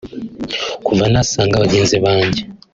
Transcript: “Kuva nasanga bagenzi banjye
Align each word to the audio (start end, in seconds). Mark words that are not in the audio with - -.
“Kuva 0.85 1.03
nasanga 1.11 1.61
bagenzi 1.63 1.95
banjye 2.05 2.41